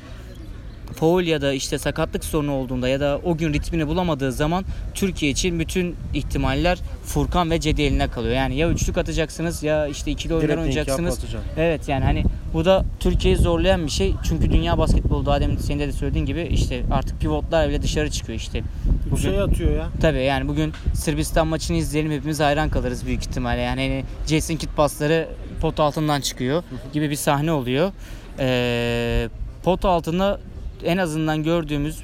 foul 0.96 1.24
ya 1.24 1.42
da 1.42 1.54
işte 1.54 1.78
sakatlık 1.78 2.26
sorunu 2.26 2.54
olduğunda 2.54 2.88
ya 2.88 3.00
da 3.00 3.20
o 3.24 3.38
gün 3.38 3.54
ritmini 3.54 3.88
bulamadığı 3.88 4.32
zaman 4.32 4.66
Türkiye 4.94 5.32
için 5.32 5.60
bütün 5.60 5.96
ihtimaller 6.14 6.78
Furkan 7.04 7.52
ve 7.52 7.60
Cedi 7.60 7.82
eline 7.82 8.08
kalıyor. 8.08 8.36
Yani 8.36 8.56
ya 8.56 8.70
üçlük 8.70 8.98
atacaksınız 8.98 9.64
ya 9.64 9.88
işte 9.88 10.12
ikili 10.12 10.34
oyunlar 10.34 10.48
Direkt 10.50 10.62
oynayacaksınız. 10.62 11.20
Evet 11.58 11.90
yani 11.90 12.06
hani 12.06 12.24
bu 12.54 12.66
da 12.66 12.86
Türkiye'yi 13.00 13.38
zorlayan 13.38 13.86
bir 13.86 13.92
şey. 13.92 14.14
Çünkü 14.28 14.52
dünya 14.52 14.78
basketbolu 14.78 15.26
daha 15.26 15.42
demin 15.42 15.58
senin 15.58 15.80
de 15.80 15.92
söylediğin 15.92 16.26
gibi 16.26 16.42
işte 16.42 16.84
artık 16.92 17.22
pivotlar 17.22 17.70
bile 17.70 17.82
dışarı 17.82 18.12
çıkıyor 18.12 18.40
işte. 18.40 18.64
Bu 19.12 19.18
şey 19.18 19.42
atıyor 19.42 19.76
ya. 19.76 19.88
Tabii 20.02 20.24
yani 20.24 20.48
bugün 20.48 20.74
Sırbistan 20.94 21.48
maçını 21.48 21.78
izleyelim 21.78 22.12
hepimiz 22.12 22.40
hayran 22.40 22.70
kalırız 22.70 23.06
büyük 23.06 23.22
ihtimalle. 23.22 23.62
Yani 23.62 23.82
hani 23.82 24.04
Jason 24.28 24.56
Kidd 24.56 24.70
pasları 24.76 25.28
pot 25.62 25.80
altından 25.80 26.22
çıkıyor 26.22 26.64
gibi 26.94 27.10
bir 27.10 27.16
sahne 27.16 27.52
oluyor. 27.52 27.92
Ee, 28.40 29.30
pot 29.64 29.86
altında 29.86 30.40
en 30.84 30.98
azından 30.98 31.44
gördüğümüz 31.44 31.96
Şu 31.98 32.04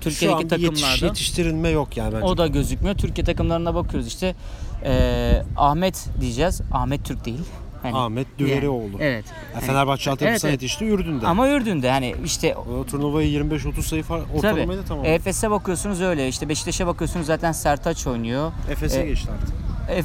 Türkiye'deki 0.00 0.54
an 0.54 0.60
bir 0.60 0.64
yetiş, 0.64 0.80
takımlarda 0.80 1.06
yetiştirilme 1.06 1.68
yok 1.68 1.96
yani 1.96 2.14
bence. 2.14 2.24
o 2.26 2.38
da 2.38 2.46
gözükmüyor. 2.46 2.96
Türkiye 2.96 3.24
takımlarına 3.24 3.74
bakıyoruz 3.74 4.06
işte 4.08 4.34
ee, 4.84 5.42
Ahmet 5.56 6.08
diyeceğiz. 6.20 6.60
Ahmet 6.72 7.04
Türk 7.04 7.24
değil. 7.24 7.40
Hani, 7.82 7.96
Ahmet 7.96 8.38
Düverioğlu. 8.38 8.96
Evet. 9.00 9.24
Ya 9.54 9.60
Fenerbahçe 9.60 10.10
altyapısına 10.10 10.50
Evet, 10.50 10.62
yetişti 10.62 10.84
Ürdün'de. 10.84 11.26
Ama 11.26 11.48
Ürdün'de 11.48 11.90
hani 11.90 12.14
işte 12.24 12.56
O 12.56 12.84
turnuvayı 12.86 13.28
25-30 13.28 13.82
sayı 13.82 14.04
Tabii. 14.04 14.22
ortalamayla 14.34 14.84
tamam. 14.84 15.04
Efes'e 15.04 15.50
bakıyorsunuz 15.50 16.00
öyle. 16.00 16.28
İşte 16.28 16.48
Beşiktaş'a 16.48 16.86
bakıyorsunuz 16.86 17.26
zaten 17.26 17.52
Sertaç 17.52 18.06
oynuyor. 18.06 18.52
Efes'e 18.70 19.00
e, 19.00 19.06
geçti 19.06 19.28
artık. 19.40 19.54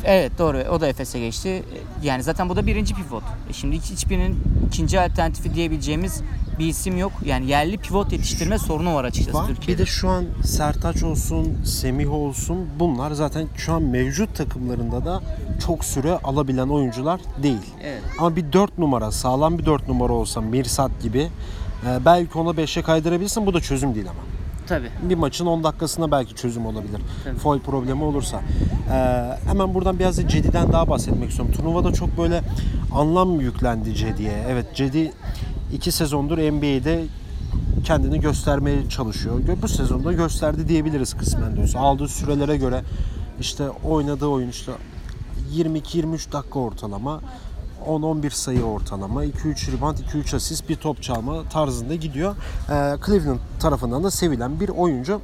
Evet 0.06 0.32
doğru. 0.38 0.58
O 0.58 0.82
da 0.82 0.88
Efes'e 0.88 1.20
geçti. 1.20 1.50
E, 1.50 1.64
Yani 2.08 2.24
zaten 2.24 2.50
bu 2.50 2.56
da 2.56 2.68
birinci 2.68 2.96
pivot. 2.96 3.24
E 3.50 3.54
Şimdi 3.54 3.76
hiç- 3.76 3.92
hiçbirinin 3.92 4.40
ikinci 4.68 5.00
alternatifi 5.00 5.54
diyebileceğimiz 5.54 6.22
bir 6.60 6.66
isim 6.66 6.98
yok. 6.98 7.12
Yani 7.26 7.48
yerli 7.48 7.78
pivot 7.78 8.12
yetiştirme 8.12 8.58
sorunu 8.58 8.96
var 8.96 9.04
açıkçası 9.04 9.38
Var. 9.38 9.48
Türkiye'de. 9.48 9.82
Bir 9.82 9.88
de 9.88 9.92
şu 9.92 10.10
an 10.10 10.26
Sertaç 10.44 11.04
olsun, 11.04 11.64
Semih 11.66 12.14
olsun 12.14 12.58
bunlar 12.80 13.12
zaten 13.12 13.48
şu 13.58 13.74
an 13.74 13.84
mevcut 13.84 14.36
takımlarında 14.36 15.06
da 15.06 15.22
çok 15.66 15.86
süre 15.86 16.12
alabilen 16.24 16.68
oyuncular 16.68 17.22
değil. 17.44 17.74
Evet. 17.84 18.02
Ama 18.20 18.36
bir 18.36 18.54
4 18.54 18.78
numara, 18.78 19.12
sağlam 19.12 19.58
bir 19.58 19.66
4 19.66 19.88
numara 19.88 20.14
olsa 20.14 20.42
Mirsat 20.42 20.92
gibi 21.02 21.28
e, 21.86 22.06
belki 22.06 22.38
ona 22.38 22.50
5'e 22.50 22.82
kaydırabilirsin. 22.82 23.46
Bu 23.46 23.54
da 23.54 23.62
çözüm 23.62 23.96
değil 23.96 24.10
ama. 24.10 24.20
Tabii. 24.68 24.90
Bir 25.02 25.16
maçın 25.16 25.46
10 25.46 25.64
dakikasında 25.64 26.12
belki 26.12 26.36
çözüm 26.36 26.66
olabilir. 26.66 27.02
Tabii. 27.24 27.38
Foul 27.38 27.60
problemi 27.60 28.04
olursa. 28.04 28.42
Ee, 28.92 29.50
hemen 29.50 29.74
buradan 29.74 30.00
biraz 30.00 30.18
da 30.18 30.28
Cedi'den 30.28 30.72
daha 30.72 30.90
bahsetmek 30.90 31.30
istiyorum. 31.30 31.56
Turnuvada 31.56 31.94
çok 31.94 32.18
böyle 32.18 32.42
anlam 32.94 33.42
yüklendi 33.42 33.96
Cedi'ye. 33.96 34.46
Evet 34.50 34.66
Cedi 34.76 35.12
2 35.74 35.92
sezondur 35.92 36.38
NBA'de 36.38 37.06
kendini 37.84 38.20
göstermeye 38.20 38.90
çalışıyor. 38.90 39.40
Bu 39.62 39.68
sezonda 39.68 40.14
gösterdi 40.14 40.68
diyebiliriz 40.68 41.14
kısmen 41.14 41.58
olsa. 41.58 41.80
Aldığı 41.80 42.08
sürelere 42.08 42.58
göre 42.58 42.84
işte 43.40 43.70
oynadığı 43.70 44.28
oyun 44.28 44.50
işte 44.50 44.72
22-23 45.56 46.32
dakika 46.32 46.60
ortalama 46.60 47.22
10-11 47.88 48.30
sayı 48.30 48.64
ortalama, 48.64 49.26
2-3 49.26 49.78
rebound, 49.78 49.98
2-3 49.98 50.36
asist, 50.36 50.70
bir 50.70 50.76
top 50.76 51.04
çalma 51.04 51.44
tarzında 51.44 51.96
gidiyor. 51.96 52.36
Ee, 52.70 52.98
Cleveland 53.06 53.40
tarafından 53.60 54.04
da 54.04 54.12
sevilen 54.12 54.60
bir 54.60 54.70
oyuncu. 54.70 55.22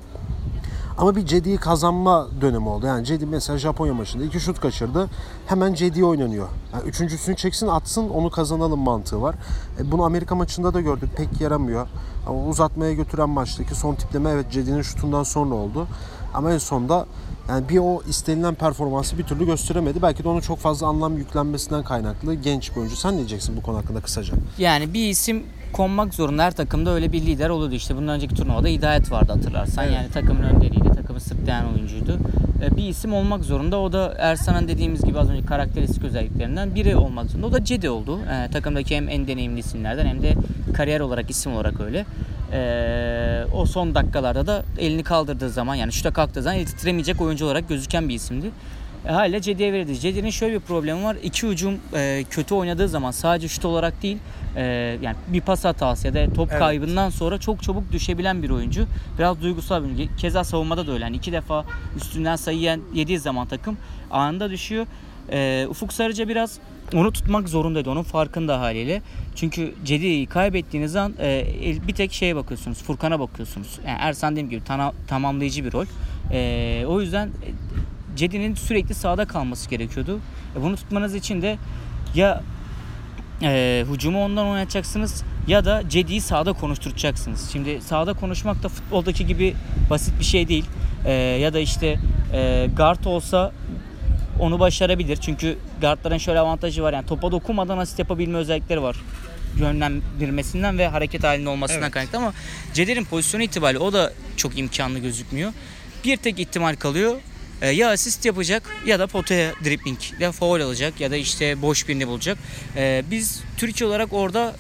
Ama 0.97 1.15
bir 1.15 1.25
Cedi'yi 1.25 1.57
kazanma 1.57 2.27
dönemi 2.41 2.69
oldu. 2.69 2.85
Yani 2.85 3.05
Cedi 3.05 3.25
mesela 3.25 3.59
Japonya 3.59 3.93
maçında 3.93 4.23
iki 4.23 4.39
şut 4.39 4.59
kaçırdı. 4.59 5.09
Hemen 5.47 5.73
Cedi 5.73 6.05
oynanıyor. 6.05 6.47
Yani 6.73 6.83
üçüncüsünü 6.83 7.35
çeksin 7.35 7.67
atsın 7.67 8.09
onu 8.09 8.29
kazanalım 8.29 8.79
mantığı 8.79 9.21
var. 9.21 9.35
E, 9.79 9.91
bunu 9.91 10.03
Amerika 10.03 10.35
maçında 10.35 10.73
da 10.73 10.81
gördük. 10.81 11.09
Pek 11.17 11.41
yaramıyor. 11.41 11.87
Ama 12.27 12.45
uzatmaya 12.45 12.93
götüren 12.93 13.29
maçtaki 13.29 13.75
son 13.75 13.95
tipleme 13.95 14.29
evet 14.29 14.51
Cedi'nin 14.51 14.81
şutundan 14.81 15.23
sonra 15.23 15.55
oldu. 15.55 15.87
Ama 16.33 16.53
en 16.53 16.57
sonunda 16.57 17.05
yani 17.49 17.69
bir 17.69 17.77
o 17.77 18.01
istenilen 18.09 18.55
performansı 18.55 19.17
bir 19.17 19.23
türlü 19.23 19.45
gösteremedi. 19.45 20.01
Belki 20.01 20.23
de 20.23 20.29
onun 20.29 20.39
çok 20.39 20.59
fazla 20.59 20.87
anlam 20.87 21.17
yüklenmesinden 21.17 21.83
kaynaklı 21.83 22.33
genç 22.33 22.71
bir 22.71 22.77
oyuncu. 22.77 22.95
Sen 22.95 23.13
ne 23.13 23.17
diyeceksin 23.17 23.57
bu 23.57 23.61
konu 23.61 23.77
hakkında 23.77 24.01
kısaca? 24.01 24.33
Yani 24.57 24.93
bir 24.93 25.09
isim 25.09 25.43
konmak 25.73 26.13
zorunda. 26.13 26.43
Her 26.43 26.55
takımda 26.55 26.89
öyle 26.93 27.11
bir 27.11 27.21
lider 27.21 27.49
oluyordu. 27.49 27.75
İşte 27.75 27.95
bundan 27.95 28.15
önceki 28.15 28.35
turnuvada 28.35 28.67
Hidayet 28.67 29.11
vardı 29.11 29.33
hatırlarsan. 29.33 29.85
Evet. 29.85 29.95
Yani 29.95 30.09
takımın 30.11 30.43
önderiydi. 30.43 30.82
Takımı 31.13 31.29
sırtlayan 31.29 31.73
oyuncuydu. 31.73 32.19
Ee, 32.61 32.77
Bir 32.77 32.83
isim 32.83 33.13
olmak 33.13 33.43
zorunda. 33.43 33.79
O 33.79 33.93
da 33.93 34.15
Ersan'ın 34.17 34.67
dediğimiz 34.67 35.01
gibi 35.01 35.19
az 35.19 35.29
önce 35.29 35.45
karakteristik 35.45 36.03
özelliklerinden 36.03 36.75
biri 36.75 36.95
olmak 36.95 37.29
zorunda. 37.29 37.47
O 37.47 37.51
da 37.51 37.63
Cedi 37.63 37.89
oldu. 37.89 38.19
Ee, 38.31 38.51
takımdaki 38.51 38.95
hem 38.95 39.09
en 39.09 39.27
deneyimli 39.27 39.59
isimlerden 39.59 40.05
hem 40.05 40.21
de 40.21 40.33
kariyer 40.73 40.99
olarak 40.99 41.29
isim 41.29 41.55
olarak 41.55 41.79
öyle. 41.79 42.05
Ee, 42.53 43.43
o 43.53 43.65
son 43.65 43.95
dakikalarda 43.95 44.47
da 44.47 44.63
elini 44.79 45.03
kaldırdığı 45.03 45.49
zaman 45.49 45.75
yani 45.75 45.91
şuta 45.91 46.13
kalktığı 46.13 46.41
zaman 46.41 46.57
eli 46.57 46.65
titremeyecek 46.65 47.21
oyuncu 47.21 47.45
olarak 47.45 47.69
gözüken 47.69 48.09
bir 48.09 48.15
isimdi. 48.15 48.51
E, 49.07 49.11
hala 49.11 49.41
Cedi'ye 49.41 49.73
verildi. 49.73 49.99
Cedi'nin 49.99 50.29
şöyle 50.29 50.53
bir 50.53 50.59
problemi 50.59 51.03
var. 51.03 51.17
İki 51.23 51.45
ucum 51.45 51.73
e, 51.95 52.23
kötü 52.29 52.55
oynadığı 52.55 52.87
zaman 52.87 53.11
sadece 53.11 53.47
şut 53.47 53.65
olarak 53.65 54.03
değil 54.03 54.17
e, 54.55 54.63
yani 55.01 55.15
bir 55.27 55.41
pas 55.41 55.65
hatası 55.65 56.07
ya 56.07 56.13
da 56.13 56.33
top 56.33 56.49
Evet. 56.51 56.59
kaybından 56.59 57.09
sonra 57.09 57.37
çok 57.37 57.63
çabuk 57.63 57.91
düşebilen 57.91 58.43
bir 58.43 58.49
oyuncu. 58.49 58.85
Biraz 59.19 59.41
duygusal 59.41 59.79
bir 59.83 59.85
oyuncu. 59.87 60.15
Keza 60.17 60.43
savunmada 60.43 60.87
da 60.87 60.91
öyle. 60.91 61.03
Yani 61.03 61.15
iki 61.17 61.31
defa 61.31 61.65
üstünden 61.97 62.35
sayı 62.35 62.79
yediği 62.93 63.19
zaman 63.19 63.47
takım 63.47 63.77
anında 64.11 64.49
düşüyor. 64.49 64.85
E, 65.31 65.67
Ufuk 65.69 65.93
Sarıca 65.93 66.27
biraz 66.27 66.57
onu 66.93 67.11
tutmak 67.13 67.49
zorundaydı. 67.49 67.89
Onun 67.91 68.03
farkında 68.03 68.59
haliyle. 68.59 69.01
Çünkü 69.35 69.73
Cedi'yi 69.85 70.25
kaybettiğiniz 70.27 70.95
an 70.95 71.13
e, 71.19 71.45
bir 71.87 71.93
tek 71.93 72.13
şeye 72.13 72.35
bakıyorsunuz. 72.35 72.83
Furkan'a 72.83 73.19
bakıyorsunuz. 73.19 73.79
Yani 73.87 73.97
Ersan 74.01 74.31
dediğim 74.33 74.49
gibi 74.49 74.63
tana- 74.63 74.93
tamamlayıcı 75.07 75.65
bir 75.65 75.71
rol. 75.71 75.85
E, 76.31 76.85
o 76.87 77.01
yüzden 77.01 77.27
e, 77.27 77.31
Cedi'nin 78.15 78.55
sürekli 78.55 78.95
sahada 78.95 79.25
kalması 79.25 79.69
gerekiyordu. 79.69 80.19
E, 80.57 80.61
bunu 80.63 80.75
tutmanız 80.75 81.15
için 81.15 81.41
de 81.41 81.57
ya 82.15 82.43
e, 83.41 83.85
hücumu 83.91 84.23
ondan 84.23 84.47
oynatacaksınız 84.47 85.23
ya 85.47 85.65
da 85.65 85.83
Cedi'yi 85.89 86.21
sahada 86.21 86.53
konuşturacaksınız. 86.53 87.49
Şimdi 87.51 87.81
sahada 87.81 88.13
konuşmak 88.13 88.63
da 88.63 88.69
futboldaki 88.69 89.27
gibi 89.27 89.55
basit 89.89 90.19
bir 90.19 90.25
şey 90.25 90.47
değil. 90.47 90.65
E, 91.05 91.11
ya 91.13 91.53
da 91.53 91.59
işte 91.59 91.99
e, 92.33 92.69
guard 92.77 93.03
olsa 93.05 93.51
onu 94.39 94.59
başarabilir. 94.59 95.17
Çünkü 95.17 95.57
guardların 95.81 96.17
şöyle 96.17 96.39
avantajı 96.39 96.83
var. 96.83 96.93
Yani 96.93 97.05
topa 97.05 97.31
dokunmadan 97.31 97.77
asist 97.77 97.99
yapabilme 97.99 98.37
özellikleri 98.37 98.81
var. 98.81 98.95
Yönlendirmesinden 99.59 100.77
ve 100.77 100.87
hareket 100.87 101.23
halinde 101.23 101.49
olmasından 101.49 101.83
Evet. 101.83 101.91
kaynaklı 101.91 102.17
ama 102.17 102.33
Ceder'in 102.73 103.05
pozisyonu 103.05 103.43
itibariyle 103.43 103.79
o 103.79 103.93
da 103.93 104.13
çok 104.37 104.57
imkanlı 104.57 104.99
gözükmüyor. 104.99 105.51
Bir 106.05 106.17
tek 106.17 106.39
ihtimal 106.39 106.75
kalıyor. 106.75 107.15
E, 107.63 107.69
ya 107.69 107.89
asist 107.89 108.25
yapacak 108.25 108.63
ya 108.85 108.99
da 108.99 109.07
potaya 109.07 109.53
dribbling 109.63 109.99
ya 110.19 110.31
foul 110.31 110.61
alacak 110.61 111.01
ya 111.01 111.11
da 111.11 111.15
işte 111.15 111.61
boş 111.61 111.87
birini 111.87 112.07
bulacak. 112.07 112.37
E, 112.75 113.03
biz 113.11 113.41
Türkiye 113.57 113.89
olarak 113.89 114.13
orada 114.13 114.55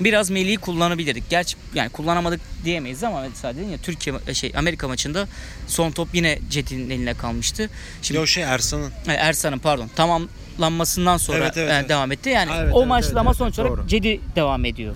biraz 0.00 0.30
Melih'i 0.30 0.56
kullanabilirdik. 0.56 1.30
Gerçi 1.30 1.56
yani 1.74 1.90
kullanamadık 1.90 2.40
diyemeyiz 2.64 3.04
ama 3.04 3.24
sadece 3.34 3.70
ya 3.70 3.78
Türkiye 3.78 4.34
şey 4.34 4.52
Amerika 4.56 4.88
maçında 4.88 5.28
son 5.66 5.90
top 5.90 6.08
yine 6.12 6.38
Cedi'nin 6.50 6.90
eline 6.90 7.14
kalmıştı. 7.14 7.70
Şimdi 8.02 8.20
o 8.20 8.26
şey 8.26 8.42
Ersan'ın. 8.42 8.92
Ersan'ın 9.06 9.58
pardon 9.58 9.90
tamamlanmasından 9.96 11.16
sonra 11.16 11.38
Evet, 11.38 11.56
evet, 11.56 11.70
e, 11.70 11.74
evet. 11.74 11.88
devam 11.88 12.12
etti. 12.12 12.28
Yani 12.28 12.50
evet, 12.56 12.74
o 12.74 12.78
evet, 12.78 12.88
maçta 12.88 13.08
evet, 13.08 13.20
ama 13.20 13.30
evet, 13.30 13.38
sonuç 13.38 13.58
olarak 13.58 13.76
doğru. 13.76 13.88
Cedi 13.88 14.20
devam 14.36 14.64
ediyor. 14.64 14.94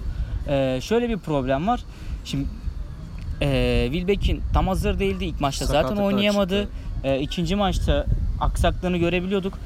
E, 0.48 0.80
şöyle 0.80 1.08
bir 1.08 1.18
problem 1.18 1.66
var. 1.66 1.80
Şimdi 2.24 2.44
e, 3.42 3.88
Wilbeck'in 3.92 4.42
tam 4.52 4.68
hazır 4.68 4.98
değildi. 4.98 5.24
İlk 5.24 5.40
maçta 5.40 5.66
zaten 5.66 5.96
oynayamadı. 5.96 6.62
çıktı. 6.62 6.89
E, 7.04 7.20
ikinci 7.20 7.56
maçta 7.56 8.06
aksaklığını 8.40 8.96
görebiliyorduk. 8.96 9.58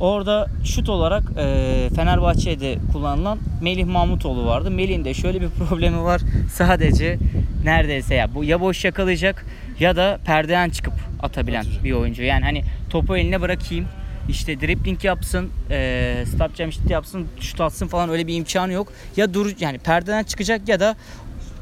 Orada 0.00 0.46
şut 0.64 0.88
olarak 0.88 1.22
e, 1.38 1.88
Fenerbahçe'de 1.96 2.78
kullanılan 2.92 3.38
Melih 3.62 3.84
Mahmutoğlu 3.84 4.46
vardı. 4.46 4.70
Melih'in 4.70 5.04
de 5.04 5.14
şöyle 5.14 5.40
bir 5.40 5.48
problemi 5.68 6.02
var. 6.04 6.20
Sadece 6.52 7.18
neredeyse 7.64 8.14
ya 8.14 8.34
bu 8.34 8.44
ya 8.44 8.60
boş 8.60 8.84
yakalayacak 8.84 9.46
ya 9.80 9.96
da 9.96 10.18
perdeden 10.24 10.70
çıkıp 10.70 10.92
atabilen 11.22 11.60
Atacak. 11.60 11.84
bir 11.84 11.92
oyuncu. 11.92 12.22
Yani 12.22 12.44
hani 12.44 12.62
topu 12.90 13.16
eline 13.16 13.40
bırakayım 13.40 13.86
işte 14.28 14.60
dribbling 14.60 15.04
yapsın, 15.04 15.50
e, 15.70 16.24
stop 16.26 16.56
jam 16.56 16.72
şut 16.72 16.90
yapsın, 16.90 17.26
şut 17.40 17.60
atsın 17.60 17.86
falan 17.86 18.10
öyle 18.10 18.26
bir 18.26 18.34
imkanı 18.34 18.72
yok. 18.72 18.92
Ya 19.16 19.34
dur 19.34 19.54
yani 19.60 19.78
perdeden 19.78 20.22
çıkacak 20.22 20.68
ya 20.68 20.80
da 20.80 20.96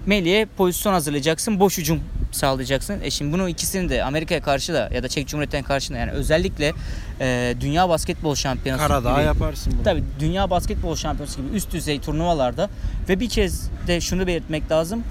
Melih'e 0.07 0.47
pozisyon 0.57 0.93
hazırlayacaksın, 0.93 1.61
boş 1.61 1.79
hücum 1.79 2.01
sağlayacaksın. 2.33 3.01
E 3.03 3.11
şimdi 3.11 3.33
bunun 3.33 3.49
ikisini 3.49 3.89
de 3.89 4.05
Amerika'ya 4.05 4.43
karşı 4.43 4.75
da 4.75 4.91
ya 4.95 5.03
da 5.03 5.09
Çek 5.09 5.29
Cumhuriyeti'ne 5.29 5.63
karşı 5.63 5.95
da 5.95 5.99
yani 5.99 6.11
özellikle 6.11 6.73
e, 7.21 7.55
Dünya 7.61 7.89
Basketbol 7.89 8.35
Şampiyonası 8.35 8.89
Karadağ 8.89 9.13
gibi- 9.13 9.27
yaparsın 9.27 9.73
bunu. 9.77 9.83
Tabii 9.83 10.03
Dünya 10.21 10.51
Basketbol 10.51 10.97
Şampiyonası 10.97 11.41
gibi 11.43 11.57
üst 11.57 11.73
düzey 11.73 12.01
turnuvalarda 12.01 12.71
ve 13.09 13.21
bir 13.21 13.29
kez 13.29 13.71
de 13.87 14.01
şunu 14.01 14.27
belirtmek 14.27 14.71
lazım. 14.71 15.03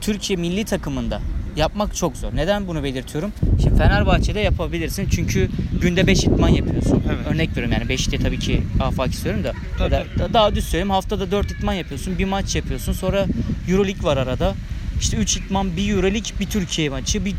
Türkiye 0.00 0.36
milli 0.36 0.64
takımında 0.64 1.20
yapmak 1.56 1.94
çok 1.96 2.16
zor. 2.16 2.30
Neden 2.36 2.66
bunu 2.66 2.84
belirtiyorum? 2.84 3.32
Şimdi 3.62 3.76
Fenerbahçe'de 3.78 4.40
yapabilirsin 4.40 5.08
çünkü 5.10 5.48
günde 5.82 6.06
5 6.06 6.24
idman 6.24 6.48
yapıyorsun. 6.48 7.02
Evet. 7.06 7.26
Örnek 7.34 7.50
veriyorum 7.50 7.72
yani 7.72 7.88
5 7.88 8.10
diye 8.10 8.20
tabii 8.20 8.38
ki 8.38 8.62
afaki 8.80 9.16
söylüyorum 9.16 9.44
da, 9.44 9.52
Tabii, 9.78 9.94
ya 9.94 10.00
da- 10.00 10.18
da- 10.28 10.32
daha 10.34 10.54
düz 10.54 10.64
söyleyeyim 10.64 10.90
haftada 10.90 11.30
4 11.30 11.50
idman 11.52 11.72
yapıyorsun. 11.72 12.18
Bir 12.18 12.24
maç 12.24 12.56
yapıyorsun. 12.56 12.92
Sonra 12.92 13.26
Euroleague 13.70 14.02
var 14.04 14.16
arada. 14.16 14.54
İşte 15.00 15.16
3 15.16 15.36
idman, 15.36 15.76
bir 15.76 15.94
Euroleague, 15.94 16.38
bir 16.40 16.46
Türkiye 16.46 16.88
maçı, 16.88 17.24
bir 17.24 17.34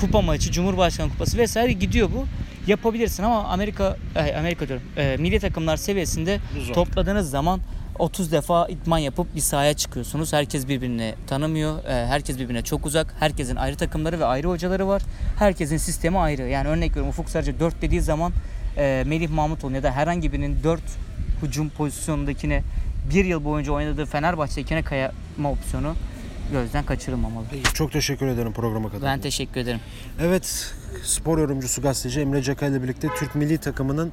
kupa 0.00 0.20
maçı, 0.22 0.52
Cumhurbaşkanı 0.52 1.10
kupası 1.10 1.38
vesaire 1.38 1.72
gidiyor 1.72 2.08
bu. 2.16 2.26
Yapabilirsin 2.66 3.22
ama 3.22 3.44
Amerika 3.44 3.96
eh, 4.16 4.38
Amerika 4.38 4.68
diyorum. 4.68 4.86
eh, 4.96 5.18
milli 5.18 5.40
takımlar 5.40 5.76
seviyesinde 5.76 6.38
topladığınız 6.74 7.30
zaman 7.30 7.60
30 7.98 8.32
defa 8.32 8.68
idman 8.68 8.98
yapıp 8.98 9.34
bir 9.34 9.40
sahaya 9.40 9.74
çıkıyorsunuz. 9.74 10.32
Herkes 10.32 10.68
birbirini 10.68 11.14
tanımıyor. 11.26 11.78
eh, 11.84 12.06
Herkes 12.06 12.38
birbirine 12.38 12.62
çok 12.62 12.86
uzak. 12.86 13.14
Herkesin 13.20 13.56
ayrı 13.56 13.76
takımları 13.76 14.20
ve 14.20 14.24
ayrı 14.24 14.48
hocaları 14.48 14.88
var. 14.88 15.02
Herkesin 15.38 15.76
sistemi 15.76 16.18
ayrı. 16.18 16.42
Yani 16.48 16.68
örnek 16.68 16.90
veriyorum 16.90 17.08
Ufuk 17.10 17.30
Sarıcı 17.30 17.60
4 17.60 17.82
dediği 17.82 18.00
zaman 18.00 18.32
eh, 18.76 19.04
Melih 19.06 19.28
Mahmutoğlu 19.30 19.74
ya 19.74 19.82
da 19.82 19.90
herhangi 19.92 20.32
birinin 20.32 20.62
4 20.64 20.80
hücum 21.42 21.68
pozisyonundakine 21.70 22.62
bir 23.14 23.24
yıl 23.24 23.44
boyunca 23.44 23.72
oynadığı 23.72 24.06
Fenerbahçe'dekine 24.06 24.82
kayma 24.82 25.50
opsiyonu 25.50 25.94
gözden 26.52 26.84
kaçırılmamalı. 26.84 27.44
Çok 27.74 27.92
teşekkür 27.92 28.26
ederim 28.26 28.52
programa 28.52 28.88
kadar. 28.90 29.02
Ben 29.02 29.20
teşekkür 29.20 29.60
ederim. 29.60 29.80
Evet, 30.20 30.74
spor 31.04 31.38
yorumcusu 31.38 31.82
gazeteci 31.82 32.20
Emre 32.20 32.42
Caka 32.42 32.66
ile 32.66 32.82
birlikte 32.82 33.08
Türk 33.18 33.34
milli 33.34 33.58
takımının 33.58 34.12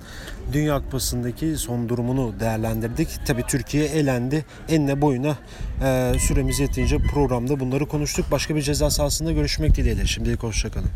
Dünya 0.54 0.80
Kupası'ndaki 0.80 1.58
son 1.58 1.90
durumunu 1.90 2.40
değerlendirdik. 2.40 3.10
Tabii 3.28 3.44
Türkiye 3.48 3.86
elendi. 3.86 4.46
Enine 4.70 5.02
boyuna 5.02 5.38
e, 5.84 6.14
süremiz 6.20 6.60
yetince 6.60 6.98
programda 6.98 7.60
bunları 7.60 7.86
konuştuk. 7.88 8.26
Başka 8.32 8.56
bir 8.56 8.62
ceza 8.62 8.90
sahasında 8.90 9.32
görüşmek 9.32 9.76
dileğiyle. 9.76 10.06
Şimdilik 10.06 10.44
hoşçakalın. 10.44 10.90